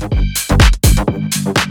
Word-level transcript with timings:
Losing 0.00 0.22
it. 1.56 1.67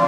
you. 0.00 0.05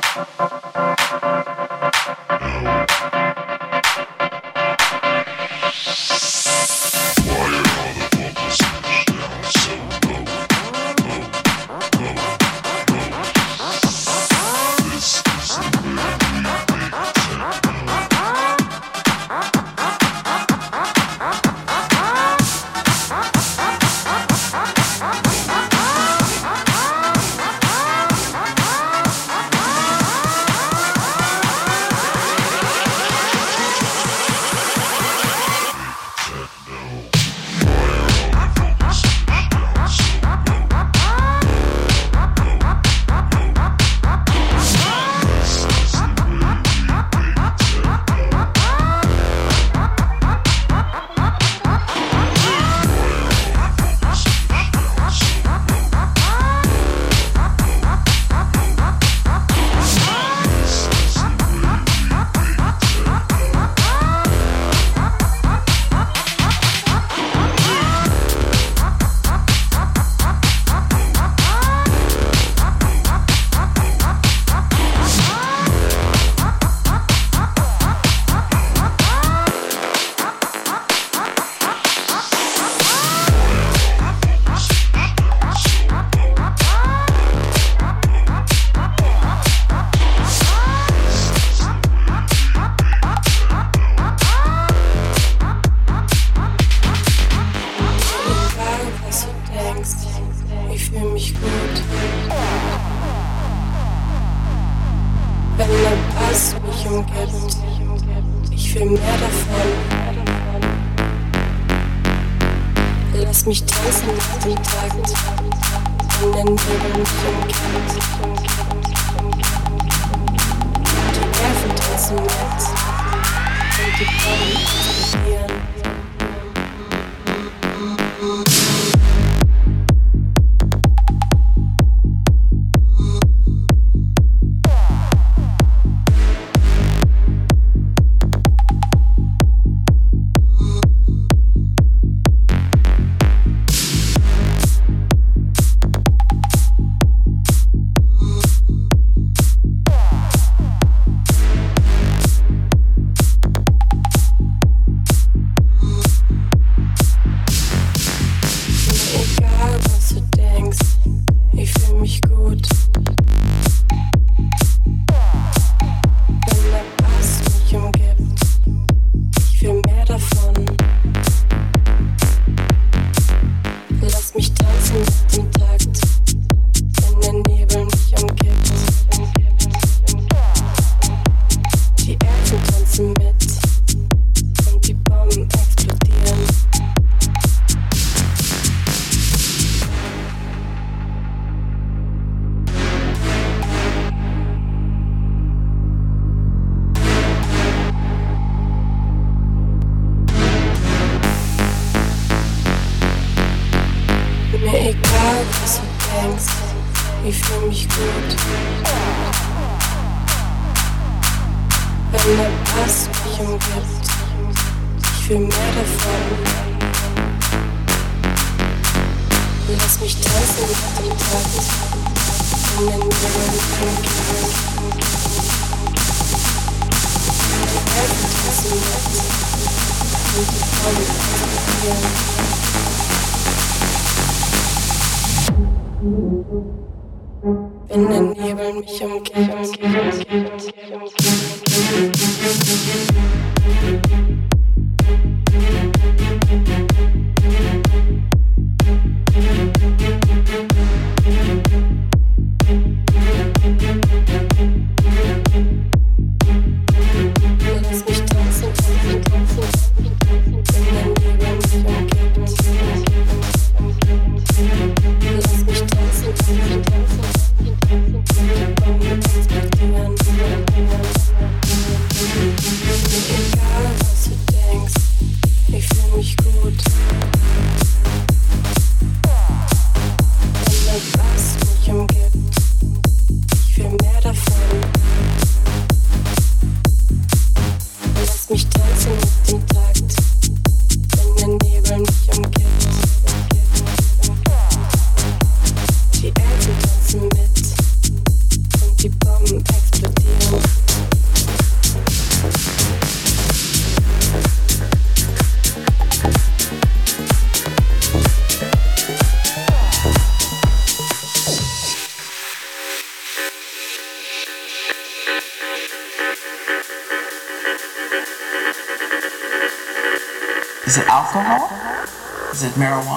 Okay? 322.77 323.08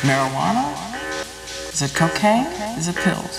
It 0.00 0.06
marijuana? 0.06 0.64
Is 1.72 1.82
it 1.82 1.94
cocaine? 1.94 2.46
Is 2.78 2.88
it 2.88 2.96
pills? 2.96 3.29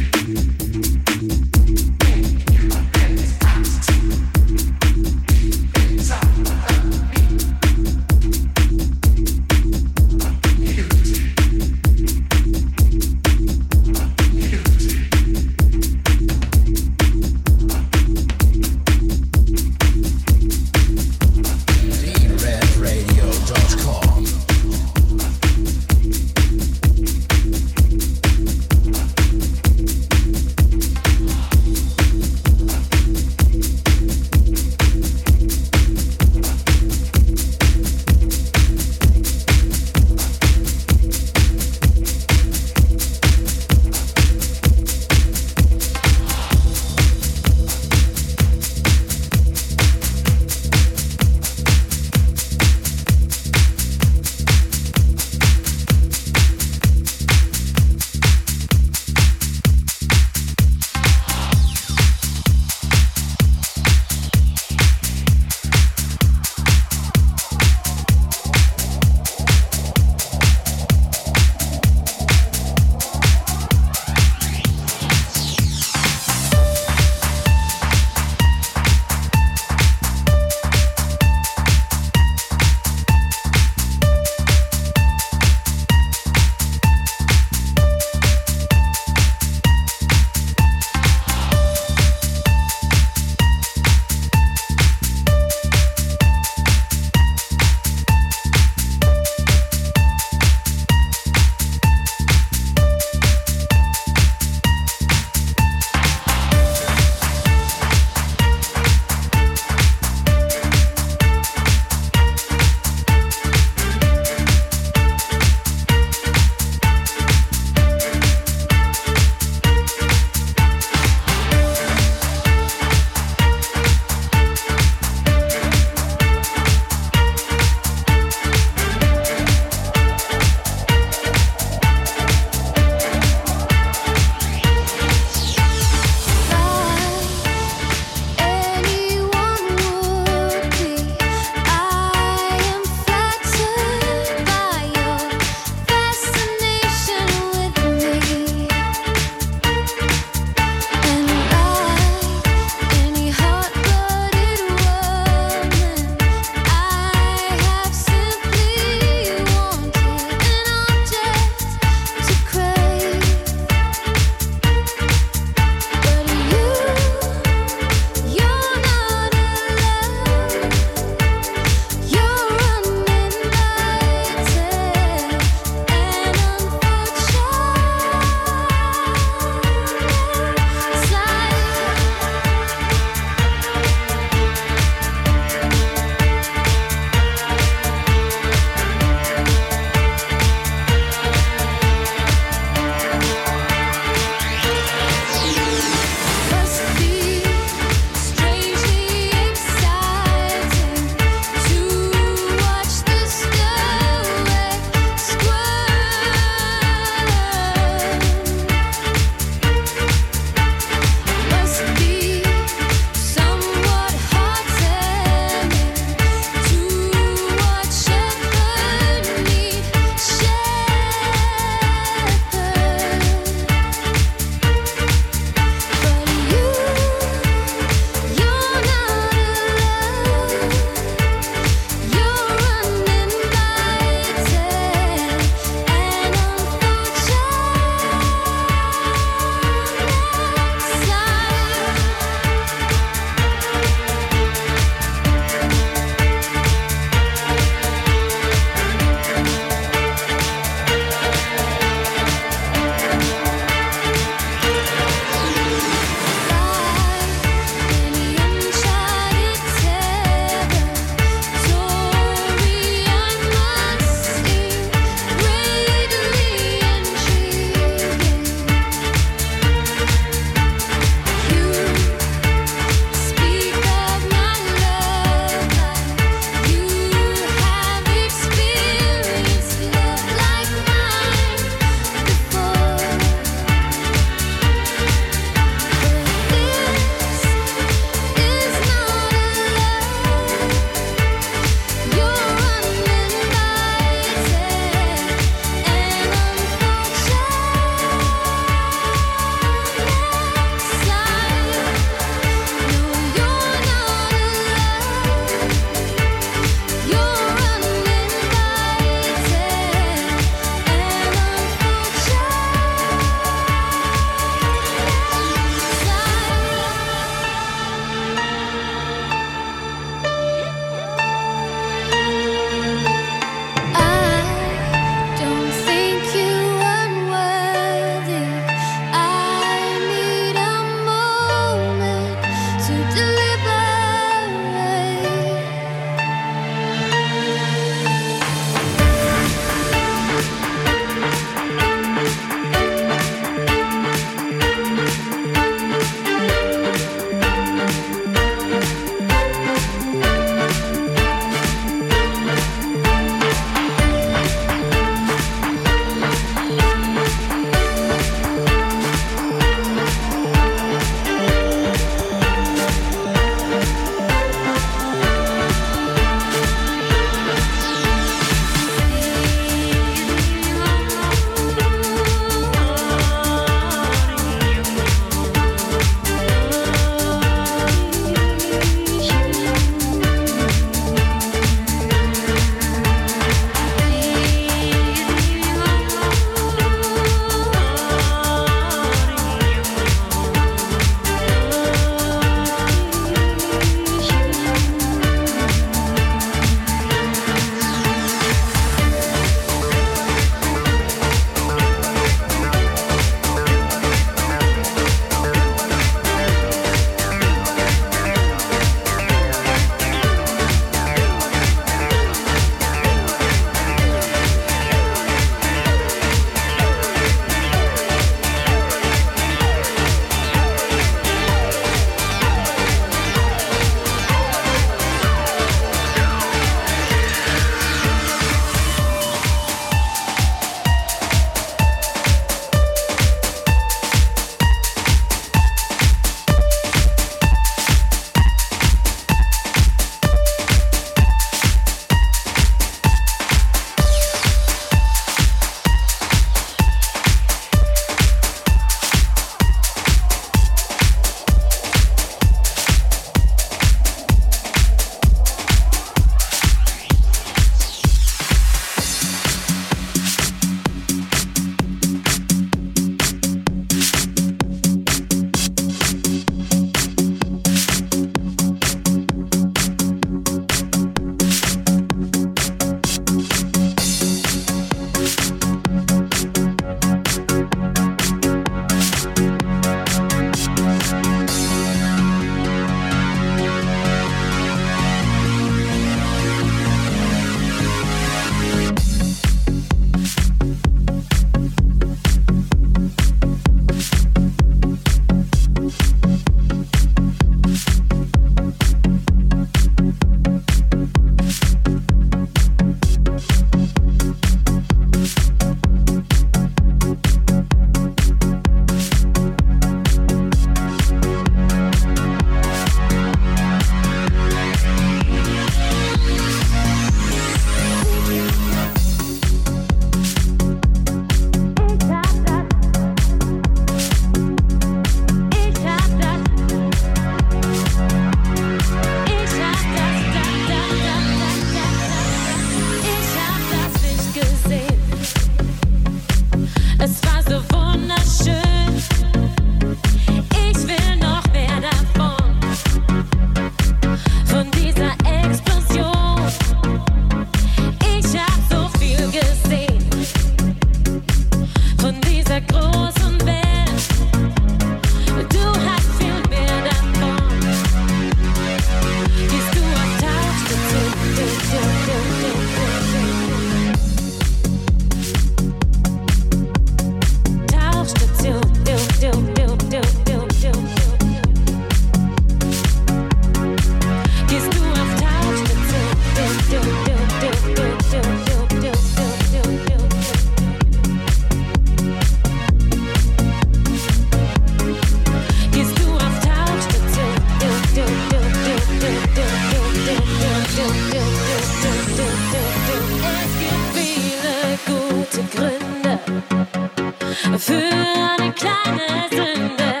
für 597.58 597.74
eine 597.74 598.52
kleine 598.52 599.28
Sünde. 599.30 600.00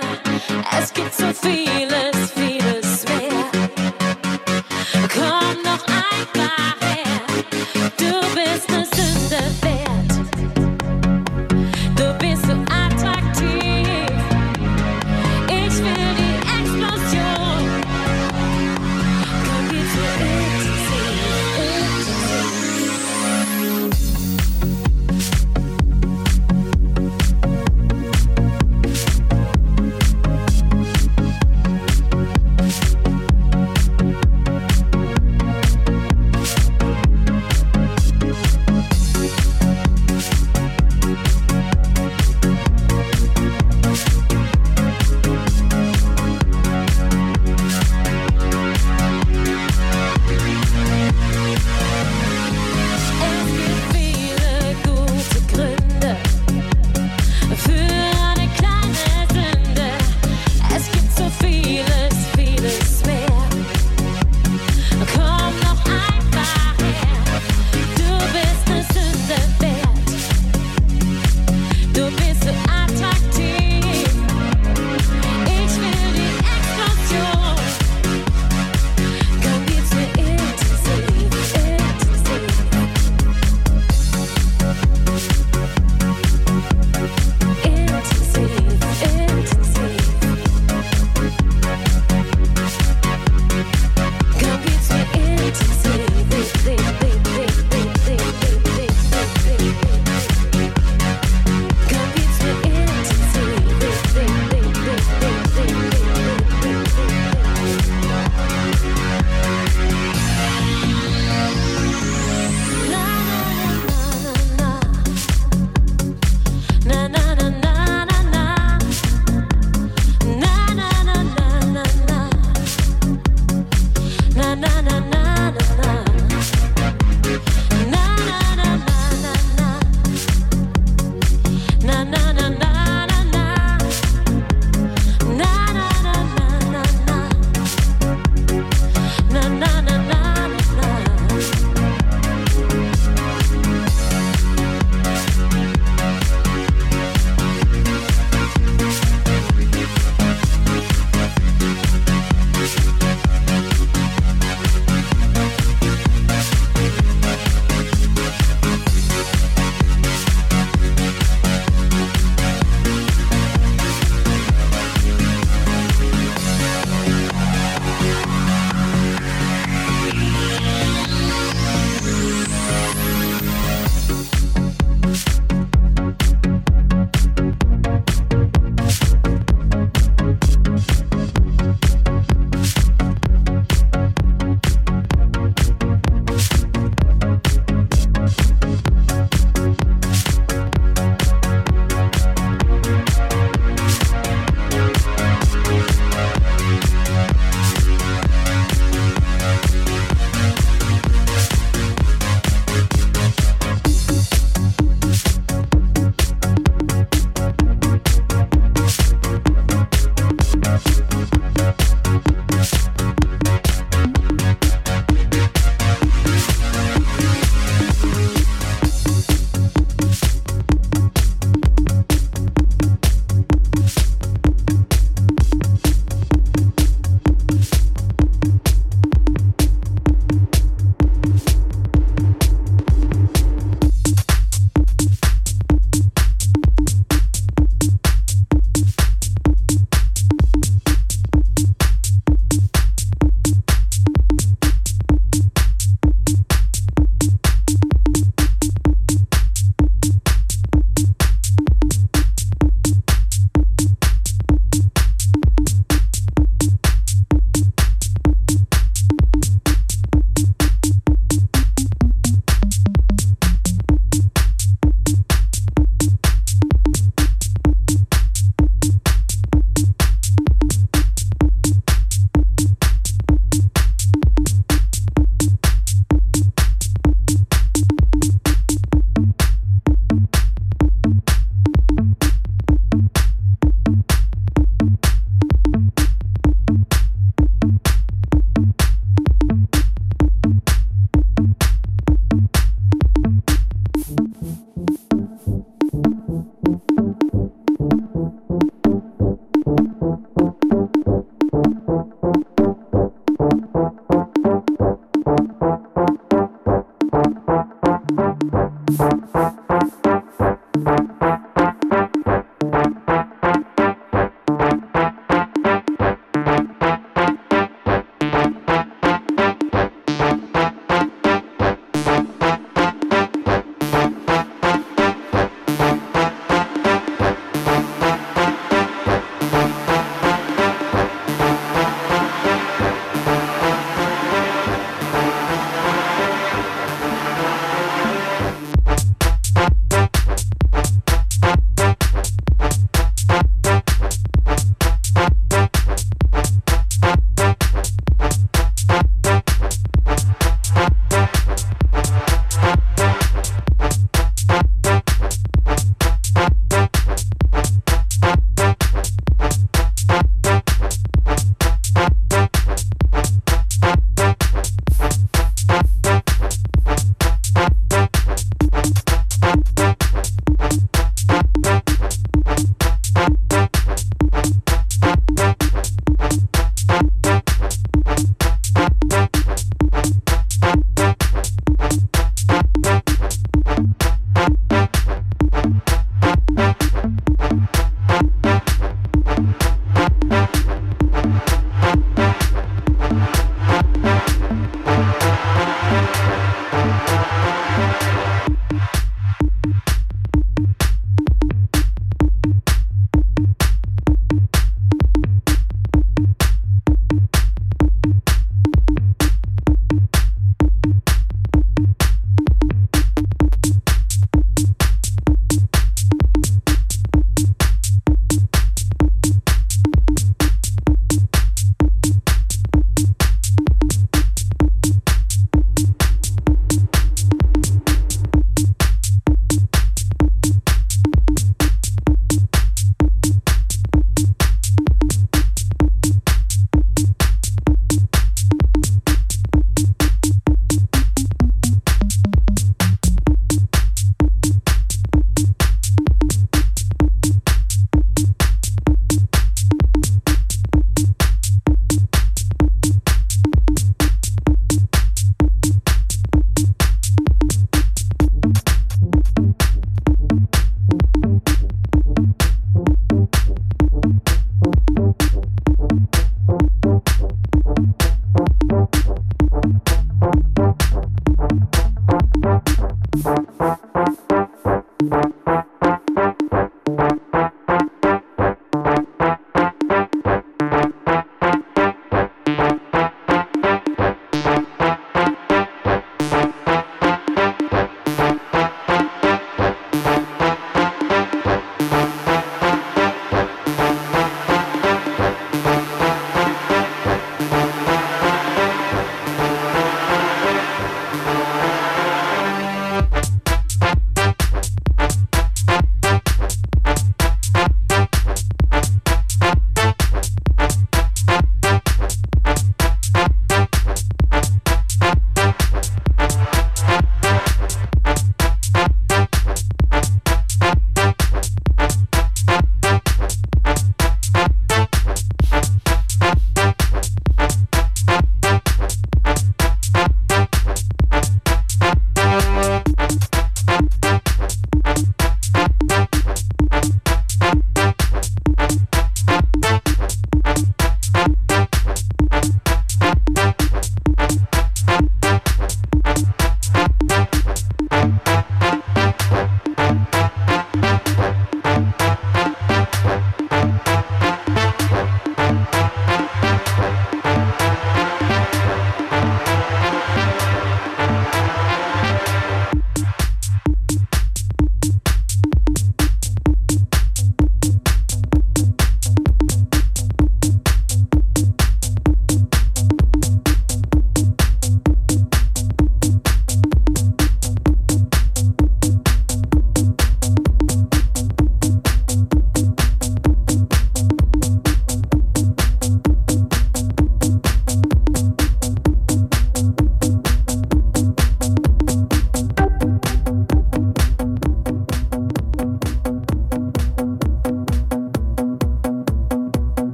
Es 0.80 0.92
gibt 0.92 1.14
so 1.14 1.32
viel. 1.32 1.57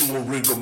In 0.00 0.06
perceptual 0.06 0.57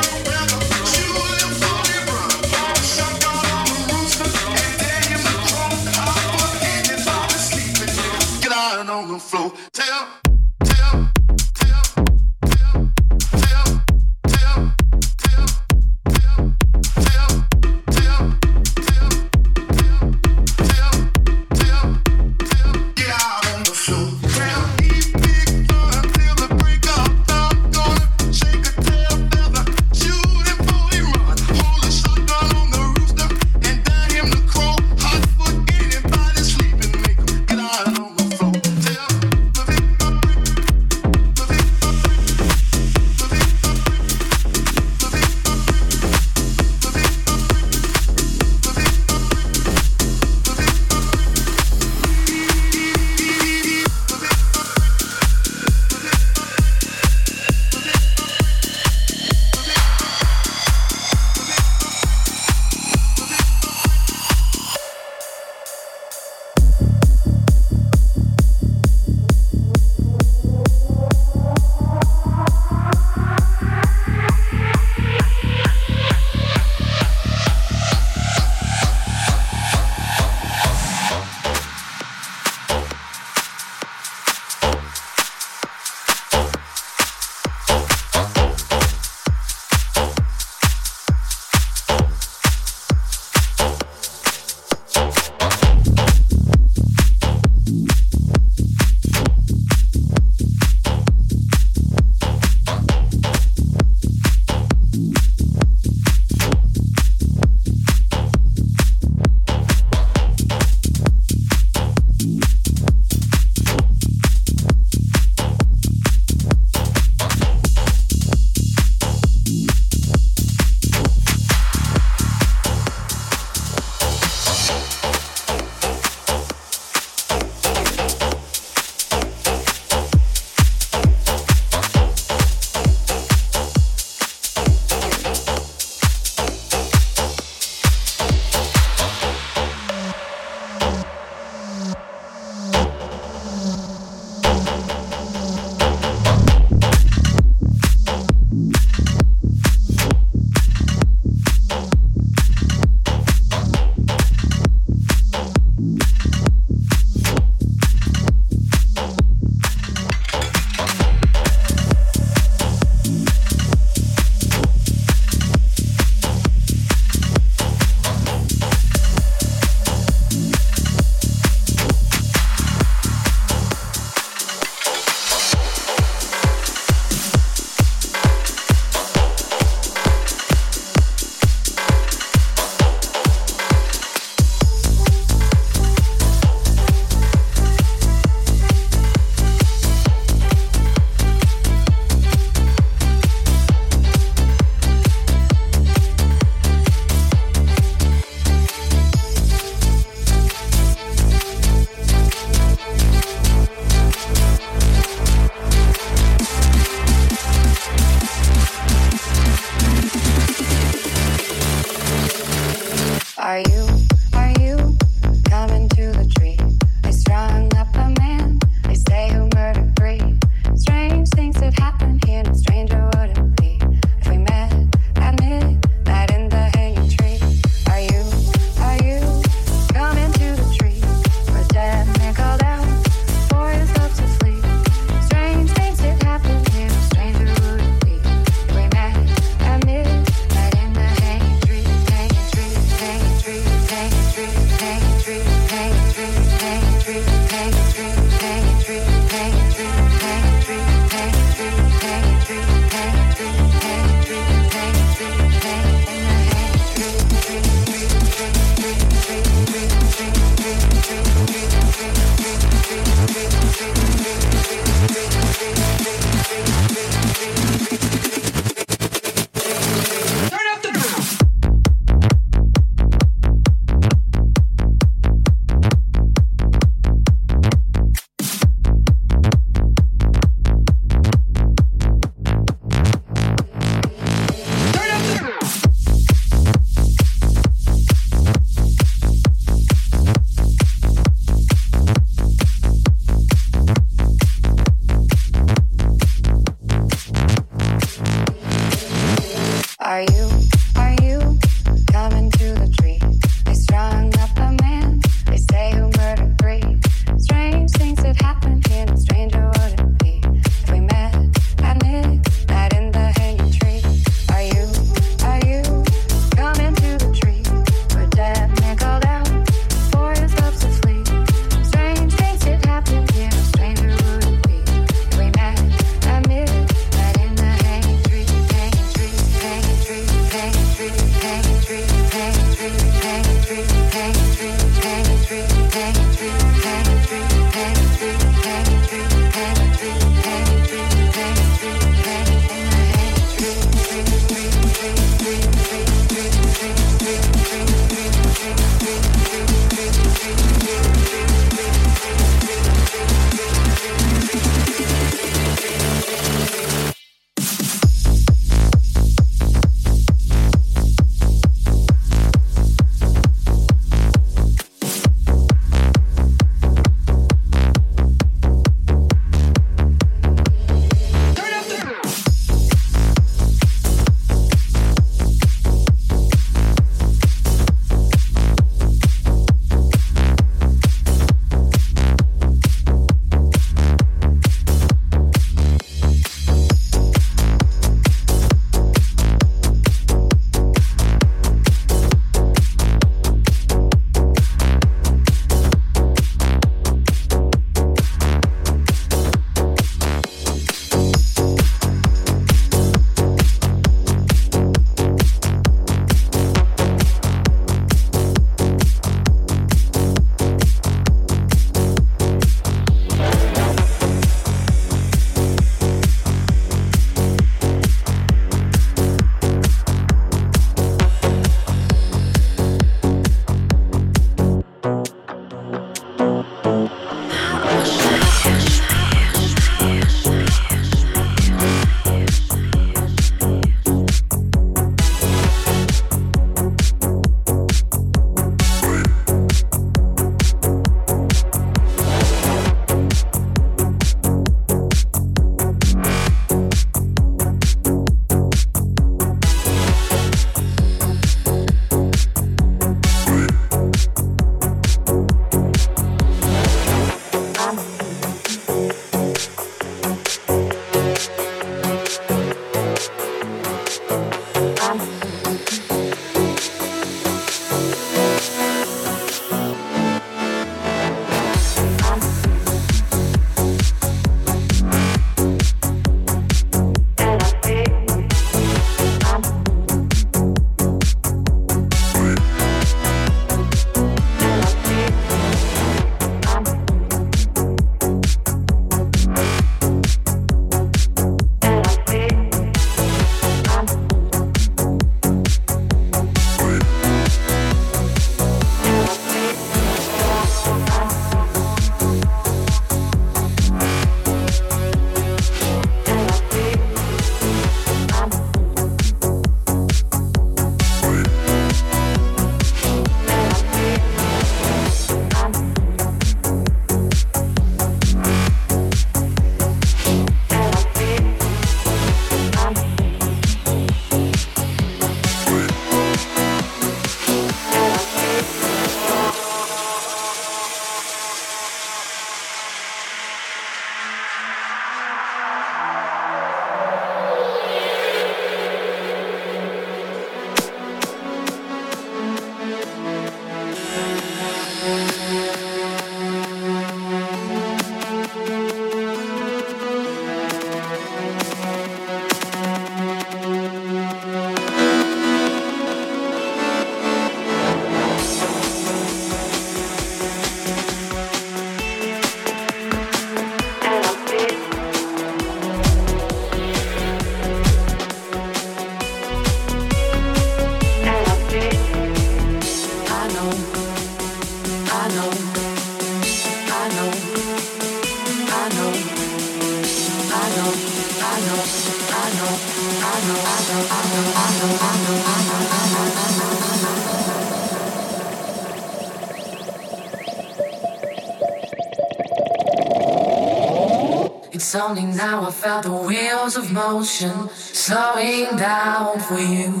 only 594.95 595.25
now 595.25 595.67
I 595.67 595.71
felt 595.71 596.03
the 596.03 596.11
wheels 596.11 596.75
of 596.75 596.91
motion 596.91 597.69
slowing 597.69 598.75
down 598.77 599.39
for 599.39 599.59
you. 599.59 600.00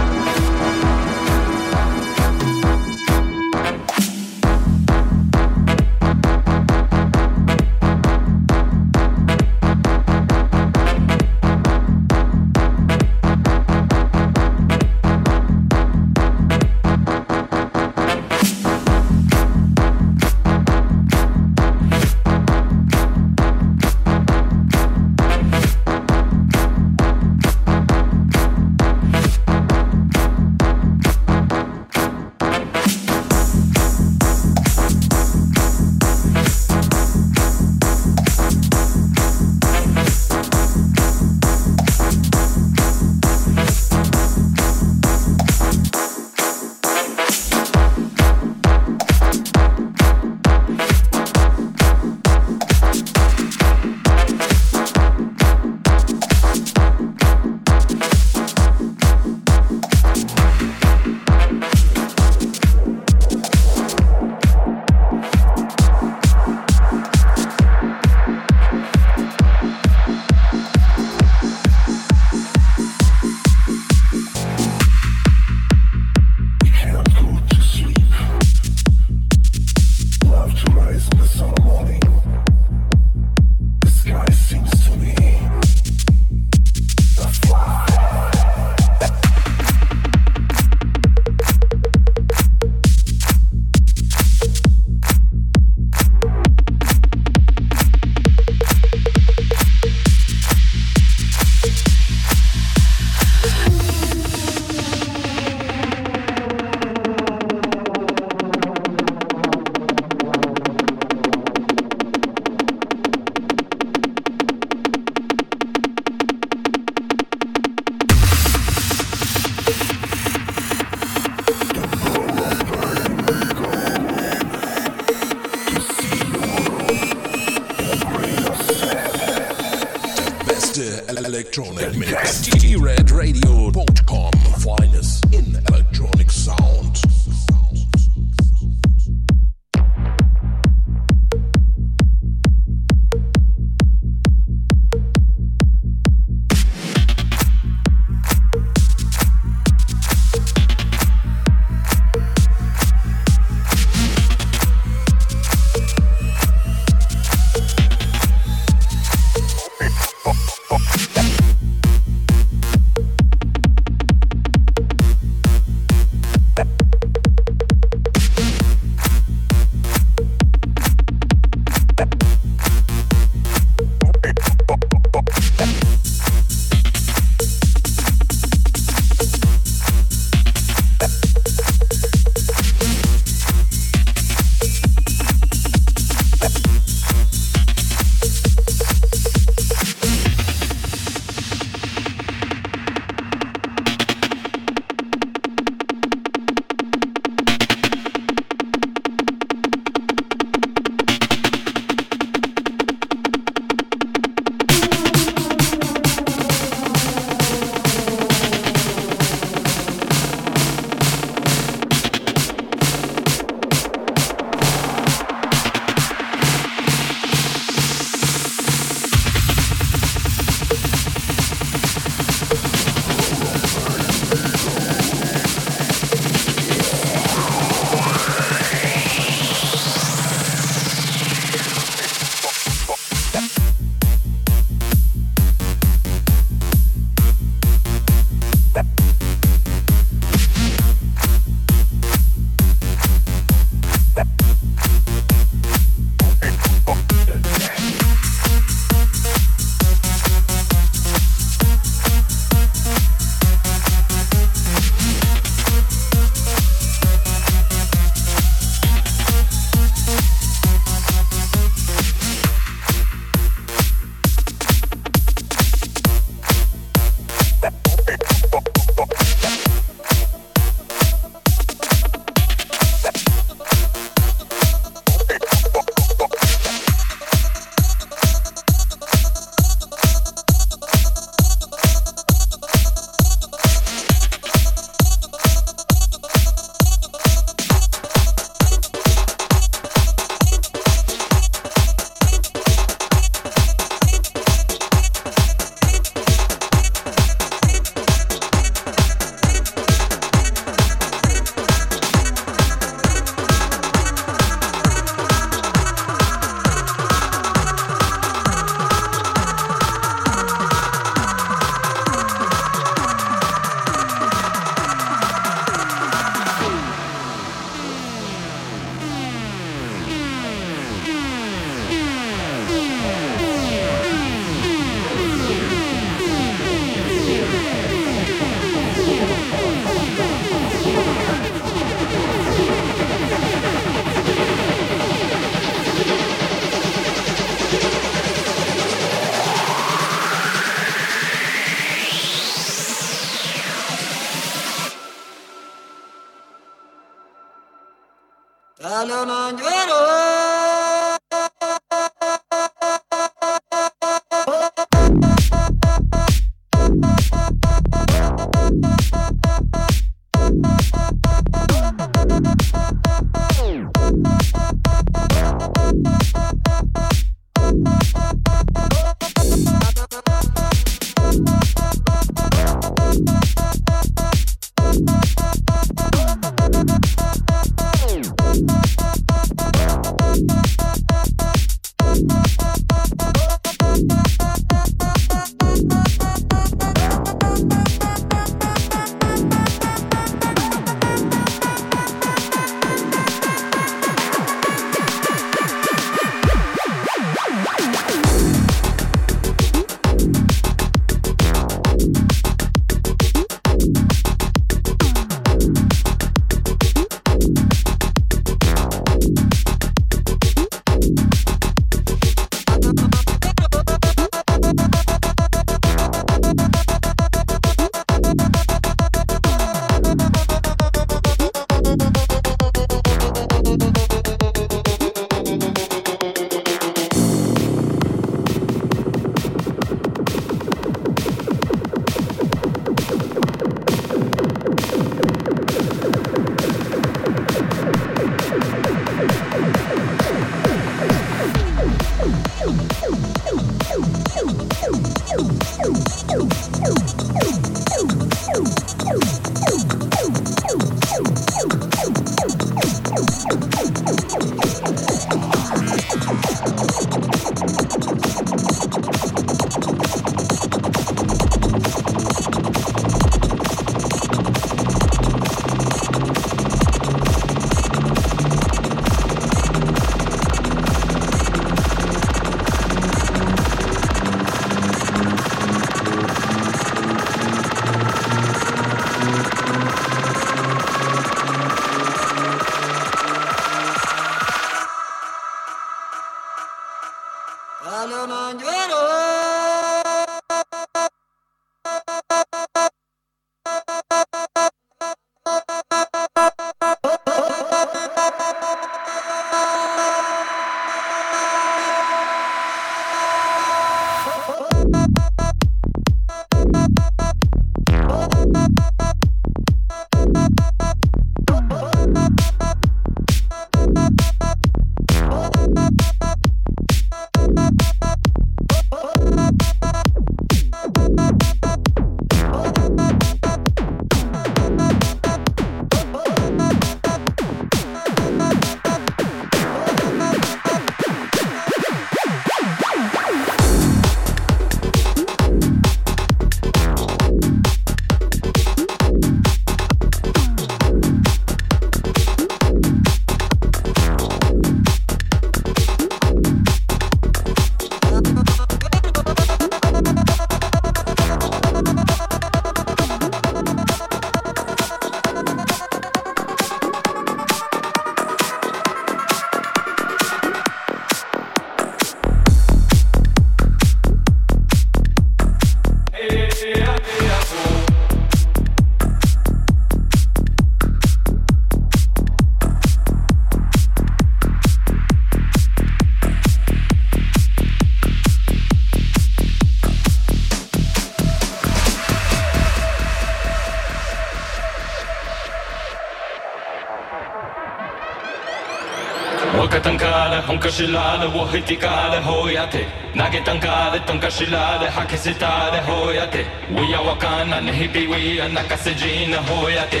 tonkasilale 590.46 591.26
wahitikale 591.38 592.18
hoyate. 592.28 592.86
Nagetankale 593.14 594.00
tonkasilale 594.06 594.88
hakisitale 594.96 595.80
hoyate. 595.88 596.46
Wiyawakana 596.76 597.60
nihibiwiya 597.60 598.48
nakasejina 598.48 599.36
hoyate. 599.48 600.00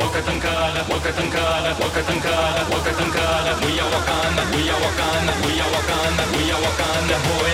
Wakatankala, 0.00 0.80
wakatankala, 0.90 1.70
wakatankala, 1.82 2.60
wakatankala, 2.72 3.52
we 3.62 3.80
are 3.80 3.88
wakana, 3.94 4.42
we 4.52 4.70
are 4.70 4.80
wakana, 4.84 5.32
we 5.44 5.52
are 5.60 5.70
wakana, 5.74 6.24
we 6.36 6.42
are 6.52 6.60
wakana, 6.64 7.16
hoya. 7.26 7.53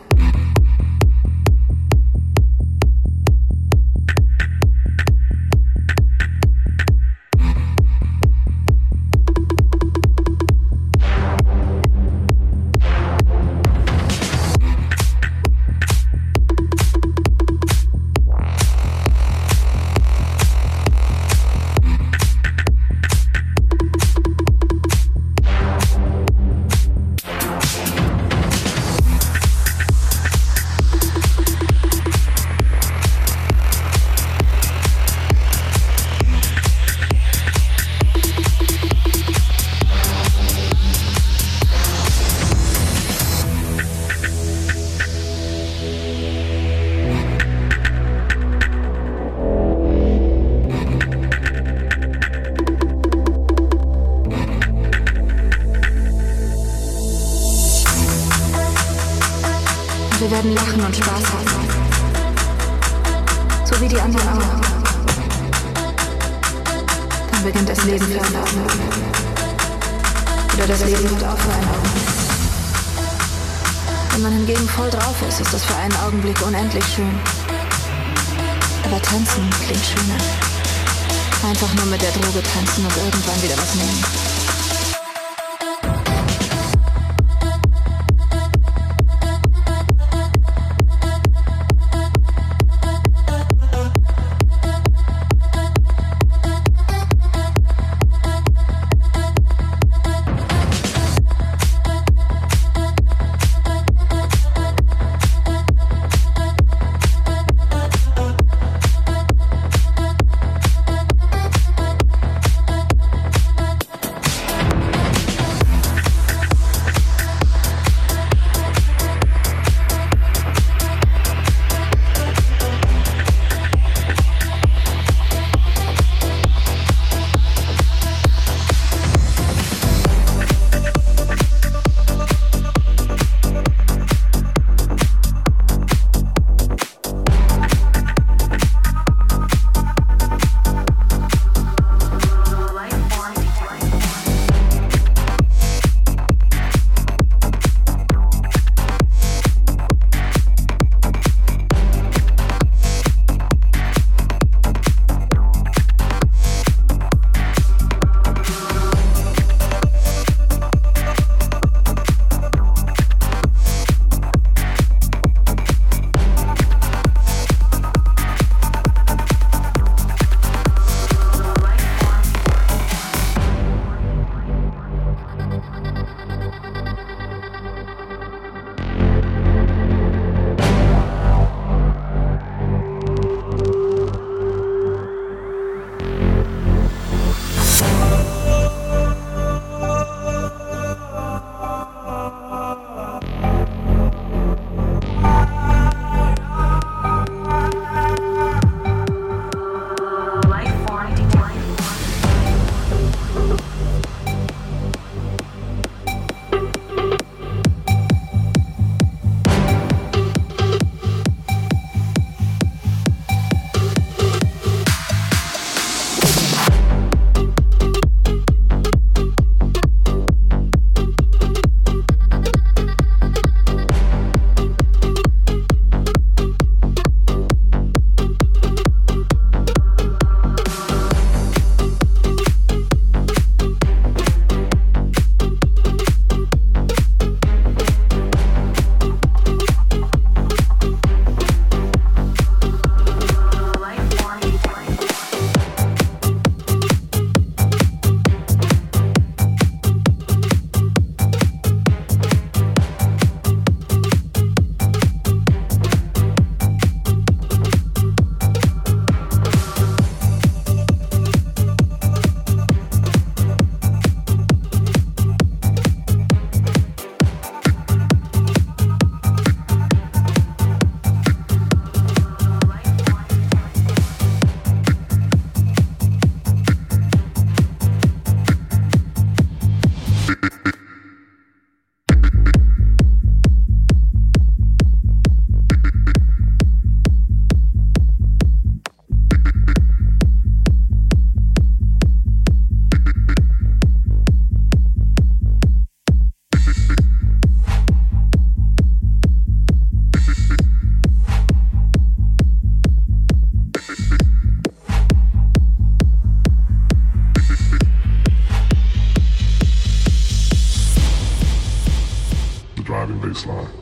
Baseline. 313.31 313.80